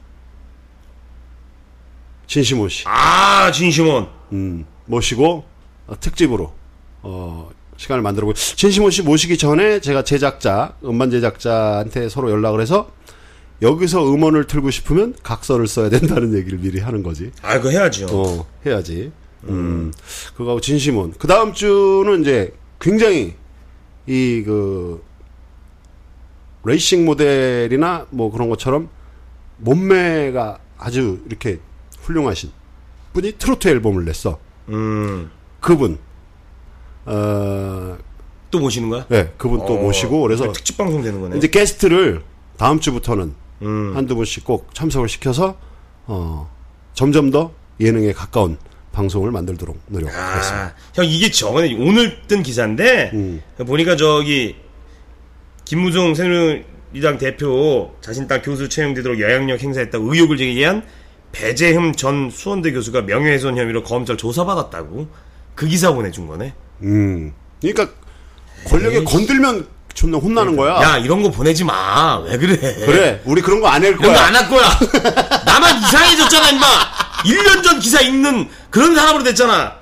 진시모 2.25 2.67
씨, 2.69 2.85
아, 2.87 3.51
진심원. 3.51 4.20
음, 4.33 4.65
모시고, 4.85 5.43
어, 5.87 5.99
특집으로, 5.99 6.51
어, 7.03 7.49
시간을 7.77 8.01
만들고, 8.01 8.33
진시모 8.33 8.89
씨 8.89 9.01
모시기 9.01 9.37
전에 9.37 9.79
제가 9.79 10.03
제작자, 10.03 10.75
음반 10.83 11.09
제작자한테 11.11 12.09
서로 12.09 12.29
연락을 12.31 12.61
해서, 12.61 12.91
여기서 13.61 14.11
음원을 14.11 14.47
틀고 14.47 14.71
싶으면 14.71 15.15
각서를 15.21 15.67
써야 15.67 15.89
된다는 15.89 16.33
얘기를 16.33 16.57
미리 16.57 16.79
하는 16.79 17.03
거지. 17.03 17.31
아, 17.41 17.55
이거 17.57 17.69
해야죠. 17.69 18.07
어, 18.11 18.47
해야지. 18.65 19.11
음. 19.43 19.91
그거하고 20.35 20.61
진심원. 20.61 21.13
그 21.17 21.27
다음 21.27 21.53
주는 21.53 22.21
이제 22.21 22.53
굉장히 22.79 23.35
이 24.07 24.43
그 24.45 25.03
레이싱 26.63 27.05
모델이나 27.05 28.05
뭐 28.09 28.31
그런 28.31 28.49
것처럼 28.49 28.89
몸매가 29.57 30.59
아주 30.77 31.21
이렇게 31.27 31.59
훌륭하신 32.01 32.51
분이 33.13 33.33
트로트 33.33 33.67
앨범을 33.67 34.05
냈어. 34.05 34.39
음. 34.69 35.31
그분. 35.59 35.99
어, 37.05 37.97
또 38.51 38.59
모시는 38.59 38.89
거야? 38.89 39.05
예, 39.11 39.33
그분 39.37 39.59
또 39.65 39.73
어, 39.75 39.81
모시고 39.81 40.21
그래서 40.21 40.51
특집 40.51 40.77
방송 40.77 41.01
되는 41.01 41.19
거네. 41.19 41.37
이제 41.37 41.47
게스트를 41.47 42.21
다음 42.57 42.79
주부터는 42.79 43.33
음. 43.63 43.91
한두 43.95 44.15
분씩 44.15 44.43
꼭 44.43 44.73
참석을 44.73 45.09
시켜서 45.09 45.57
어, 46.05 46.49
점점 46.93 47.31
더 47.31 47.51
예능에 47.79 48.11
가까운 48.11 48.57
방송을 48.91 49.31
만들도록 49.31 49.79
노력하겠습니다. 49.87 50.65
아, 50.65 50.73
형 50.93 51.05
이게 51.05 51.31
저번에 51.31 51.73
오늘 51.75 52.21
뜬 52.27 52.43
기사인데 52.43 53.11
음. 53.13 53.41
보니까 53.65 53.95
저기 53.95 54.57
김무성 55.63 56.13
새누리당 56.13 57.17
대표 57.17 57.95
자신 58.01 58.27
딸 58.27 58.41
교수 58.41 58.67
채용되도록 58.67 59.19
영향력 59.21 59.61
행사했다고 59.61 60.13
의혹을 60.13 60.37
제기한 60.37 60.83
배재흠 61.31 61.93
전 61.93 62.29
수원대 62.31 62.71
교수가 62.71 63.01
명예훼손 63.03 63.57
혐의로 63.57 63.83
검찰 63.83 64.17
조사받았다고 64.17 65.07
그 65.55 65.67
기사 65.67 65.93
보내준 65.93 66.27
거네. 66.27 66.53
음. 66.83 67.33
그러니까 67.61 67.89
권력에 68.65 69.03
건들면 69.03 69.67
존나 69.93 70.17
혼나는 70.17 70.55
거야. 70.55 70.81
야 70.81 70.97
이런 70.97 71.21
거 71.21 71.29
보내지 71.29 71.63
마. 71.63 72.17
왜 72.19 72.37
그래? 72.37 72.57
그래, 72.57 73.21
우리 73.25 73.41
그런 73.41 73.59
거 73.61 73.67
안할 73.67 73.89
이런 73.91 74.01
거 74.01 74.07
거야. 74.07 74.25
안할 74.25 74.49
거야. 74.49 74.69
나만 75.45 75.77
이상해졌잖아, 75.83 76.49
임마. 76.49 76.65
1년 77.25 77.63
전 77.63 77.79
기사 77.79 78.01
읽는 78.01 78.49
그런 78.69 78.95
사람으로 78.95 79.23
됐잖아. 79.23 79.75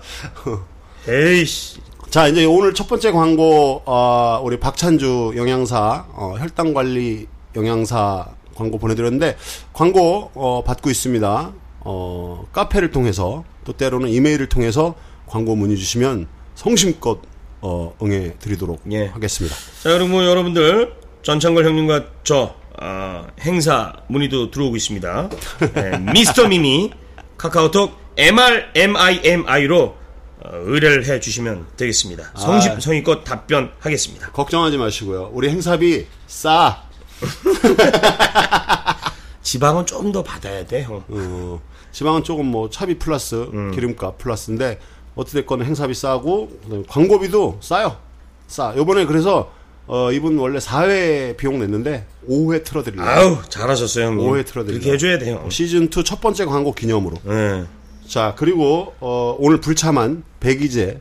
에이씨. 1.08 1.80
자, 2.10 2.28
이제 2.28 2.44
오늘 2.46 2.74
첫 2.74 2.88
번째 2.88 3.12
광고, 3.12 3.84
어, 3.86 4.42
우리 4.44 4.60
박찬주 4.60 5.34
영양사, 5.36 6.06
어, 6.10 6.36
혈당 6.40 6.74
관리 6.74 7.28
영양사 7.56 8.26
광고 8.60 8.78
보내드렸는데, 8.78 9.38
광고, 9.72 10.32
어, 10.34 10.64
받고 10.66 10.90
있습니다. 10.90 11.54
어, 11.80 12.46
카페를 12.52 12.92
통해서, 12.92 13.46
또 13.64 13.72
때로는 13.74 14.10
이메일을 14.10 14.50
통해서 14.50 14.96
광고 15.28 15.56
문의 15.56 15.78
주시면 15.78 16.28
성심껏, 16.56 17.22
어, 17.62 17.96
응해 18.02 18.34
드리도록 18.40 18.82
예. 18.92 19.08
하겠습니다. 19.08 19.56
자, 19.84 19.90
그럼 19.94 20.12
뭐 20.12 20.26
여러분들 20.26 20.94
전창걸 21.24 21.66
형님과 21.66 22.06
저 22.24 22.56
아, 22.82 23.28
행사 23.42 23.94
문의도 24.08 24.52
들어오고 24.52 24.76
있습니다. 24.78 25.30
네, 25.74 25.98
미스터 26.14 26.48
미미 26.48 26.92
카카오톡 27.38 27.98
MRMIMI로 28.16 29.98
어, 30.42 30.50
의뢰를 30.54 31.06
해 31.06 31.20
주시면 31.20 31.68
되겠습니다. 31.76 32.32
성심 32.38 32.80
성의껏 32.80 33.26
답변하겠습니다. 33.26 34.32
걱정하지 34.32 34.78
마시고요. 34.78 35.32
우리 35.34 35.50
행사비 35.50 36.08
싸. 36.28 36.89
지방은 39.42 39.86
좀 39.86 40.12
더 40.12 40.24
받아야 40.24 40.66
돼, 40.66 40.84
형. 40.84 41.04
어, 41.08 41.62
지방은 41.92 42.24
조금 42.24 42.46
뭐 42.48 42.70
차비 42.70 42.98
플러스 43.00 43.36
음. 43.54 43.72
기름값 43.72 44.18
플러스인데 44.18 44.80
어찌됐건 45.16 45.64
행사비 45.64 45.94
싸고 45.94 46.50
광고비도 46.88 47.60
싸요. 47.62 47.98
싸. 48.48 48.74
요번에 48.76 49.06
그래서 49.06 49.52
어, 49.88 50.12
이분 50.12 50.38
원래 50.38 50.60
4회 50.60 51.38
비용 51.38 51.60
냈는데 51.60 52.06
5회 52.30 52.64
틀어드리려고. 52.64 53.10
아우 53.10 53.38
잘하셨어요, 53.50 54.06
형님. 54.06 54.28
5회 54.28 54.44
틀어드리려고. 54.44 54.84
그렇게 54.84 54.94
해줘야 54.94 55.18
돼요. 55.20 55.46
시즌 55.50 55.86
2 55.86 55.90
첫 56.04 56.22
번째 56.22 56.46
광고 56.46 56.74
기념으로. 56.74 57.18
네. 57.24 57.66
자 58.08 58.34
그리고 58.38 58.94
어, 59.00 59.36
오늘 59.40 59.62
불참한 59.62 60.24
백이제 60.40 61.00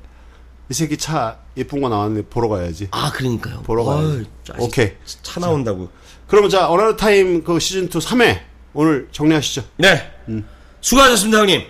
이 0.70 0.74
새끼 0.74 0.96
차 0.98 1.38
예쁜 1.56 1.80
거 1.80 1.88
나왔는데 1.88 2.28
보러 2.28 2.48
가야지. 2.48 2.88
아, 2.90 3.10
그러니까요. 3.12 3.62
보러 3.62 3.84
가야지. 3.84 4.06
어이, 4.18 4.24
아직 4.50 4.62
오케이. 4.62 4.92
차 5.22 5.40
나온다고. 5.40 5.88
그러면 6.28 6.50
자 6.50 6.68
Another 6.68 6.96
Time 6.96 7.42
그 7.42 7.58
시즌 7.58 7.84
2 7.86 7.88
3회 7.88 8.40
오늘 8.74 9.08
정리하시죠. 9.10 9.64
네. 9.78 10.10
음. 10.28 10.46
수고하셨습니다, 10.80 11.38
형님. 11.40 11.62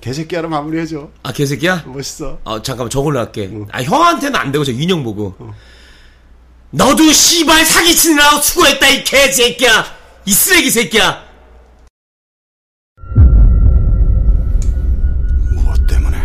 개새끼야로 0.00 0.48
마무리해줘. 0.48 1.10
아, 1.24 1.32
개새끼야? 1.32 1.82
멋있어. 1.86 2.38
아, 2.44 2.62
잠깐만 2.62 2.88
저걸로 2.90 3.18
할게. 3.18 3.50
아, 3.72 3.82
형한테는 3.82 4.36
안 4.38 4.52
되고 4.52 4.64
저 4.64 4.70
인형 4.72 5.02
보고. 5.02 5.34
너도 6.70 7.12
씨발 7.12 7.64
사기치느라고 7.64 8.40
수고했다 8.40 8.86
이 8.88 9.02
개새끼야 9.04 9.86
이 10.26 10.32
쓰레기 10.32 10.70
새끼야 10.70 11.24
무엇 15.50 15.86
때문에 15.86 16.18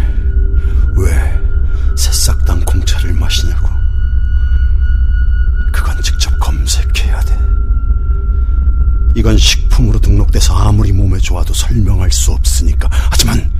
왜 0.97 1.95
새싹당 1.95 2.65
공차를 2.65 3.13
마시냐고 3.13 3.69
그건 5.71 6.01
직접 6.01 6.37
검색해야 6.41 7.21
돼 7.21 7.42
이건 9.15 9.37
식품으로 9.37 9.99
등록돼서 9.99 10.55
아무리 10.55 10.91
몸에 10.91 11.19
좋아도 11.19 11.53
설명할 11.53 12.11
수 12.11 12.31
없으니까 12.31 12.89
하지만 13.11 13.51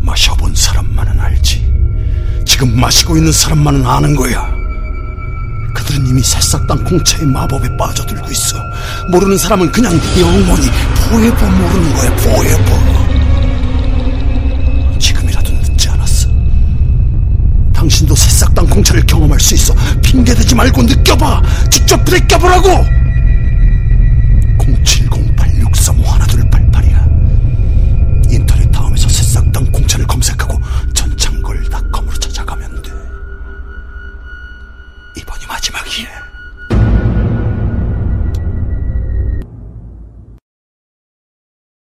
마셔본 0.00 0.54
사람만은 0.54 1.20
알지 1.20 1.70
지금 2.44 2.78
마시고 2.78 3.16
있는 3.16 3.32
사람만은 3.32 3.86
아는 3.86 4.16
거야 4.16 4.50
그들은 5.74 6.06
이미 6.06 6.22
새싹당 6.22 6.84
공차의 6.84 7.26
마법에 7.26 7.76
빠져들고 7.76 8.30
있어 8.30 8.56
모르는 9.10 9.36
사람은 9.36 9.70
그냥 9.72 9.92
영원히 10.18 10.68
포에버 11.10 11.46
모르는 11.46 11.94
거야 11.94 12.16
포에버 12.16 13.00
지금이라도 15.00 15.50
늦지 15.52 15.88
않았어. 15.88 16.28
당신도 17.72 18.14
새싹 18.14 18.54
땅콩차를 18.54 19.06
경험할 19.06 19.40
수 19.40 19.54
있어. 19.54 19.74
핑계대지 20.02 20.54
말고 20.54 20.82
느껴봐. 20.82 21.42
직접 21.70 22.00
느껴보라고. 22.04 22.99